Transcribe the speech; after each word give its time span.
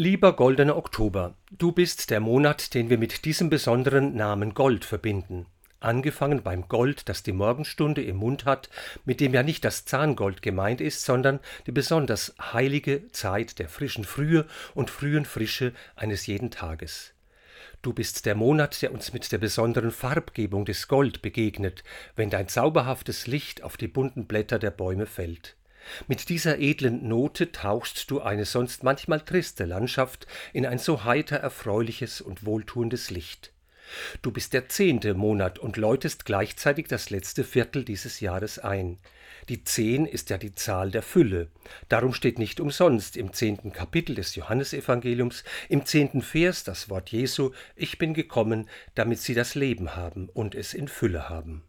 Lieber 0.00 0.36
goldener 0.36 0.76
Oktober, 0.76 1.34
du 1.50 1.72
bist 1.72 2.10
der 2.10 2.20
Monat, 2.20 2.72
den 2.74 2.88
wir 2.88 2.98
mit 2.98 3.24
diesem 3.24 3.50
besonderen 3.50 4.14
Namen 4.14 4.54
Gold 4.54 4.84
verbinden. 4.84 5.46
Angefangen 5.80 6.44
beim 6.44 6.68
Gold, 6.68 7.08
das 7.08 7.24
die 7.24 7.32
Morgenstunde 7.32 8.04
im 8.04 8.14
Mund 8.14 8.44
hat, 8.44 8.70
mit 9.04 9.18
dem 9.18 9.34
ja 9.34 9.42
nicht 9.42 9.64
das 9.64 9.86
Zahngold 9.86 10.40
gemeint 10.40 10.80
ist, 10.80 11.04
sondern 11.04 11.40
die 11.66 11.72
besonders 11.72 12.32
heilige 12.40 13.10
Zeit 13.10 13.58
der 13.58 13.68
frischen 13.68 14.04
Frühe 14.04 14.46
und 14.72 14.88
frühen 14.88 15.24
Frische 15.24 15.72
eines 15.96 16.28
jeden 16.28 16.52
Tages. 16.52 17.12
Du 17.82 17.92
bist 17.92 18.24
der 18.24 18.36
Monat, 18.36 18.80
der 18.82 18.92
uns 18.92 19.12
mit 19.12 19.32
der 19.32 19.38
besonderen 19.38 19.90
Farbgebung 19.90 20.64
des 20.64 20.86
Gold 20.86 21.22
begegnet, 21.22 21.82
wenn 22.14 22.30
dein 22.30 22.46
zauberhaftes 22.46 23.26
Licht 23.26 23.64
auf 23.64 23.76
die 23.76 23.88
bunten 23.88 24.26
Blätter 24.26 24.60
der 24.60 24.70
Bäume 24.70 25.06
fällt. 25.06 25.56
Mit 26.06 26.28
dieser 26.28 26.58
edlen 26.58 27.08
Note 27.08 27.52
tauchst 27.52 28.10
du 28.10 28.20
eine 28.20 28.44
sonst 28.44 28.82
manchmal 28.82 29.20
triste 29.20 29.64
Landschaft 29.64 30.26
in 30.52 30.66
ein 30.66 30.78
so 30.78 31.04
heiter 31.04 31.36
erfreuliches 31.36 32.20
und 32.20 32.44
wohltuendes 32.44 33.10
Licht. 33.10 33.52
Du 34.22 34.30
bist 34.30 34.52
der 34.52 34.68
zehnte 34.68 35.14
Monat 35.14 35.58
und 35.58 35.76
läutest 35.76 36.24
gleichzeitig 36.24 36.88
das 36.88 37.10
letzte 37.10 37.44
Viertel 37.44 37.84
dieses 37.84 38.20
Jahres 38.20 38.58
ein. 38.58 38.98
Die 39.48 39.64
zehn 39.64 40.04
ist 40.04 40.28
ja 40.28 40.36
die 40.36 40.54
Zahl 40.54 40.90
der 40.90 41.02
Fülle. 41.02 41.48
Darum 41.88 42.12
steht 42.12 42.38
nicht 42.38 42.60
umsonst 42.60 43.16
im 43.16 43.32
zehnten 43.32 43.72
Kapitel 43.72 44.14
des 44.14 44.34
Johannesevangeliums, 44.34 45.42
im 45.70 45.86
zehnten 45.86 46.20
Vers 46.20 46.64
das 46.64 46.90
Wort 46.90 47.10
Jesu, 47.10 47.52
ich 47.74 47.96
bin 47.96 48.12
gekommen, 48.12 48.68
damit 48.94 49.20
sie 49.20 49.34
das 49.34 49.54
Leben 49.54 49.96
haben 49.96 50.28
und 50.28 50.54
es 50.54 50.74
in 50.74 50.88
Fülle 50.88 51.30
haben. 51.30 51.62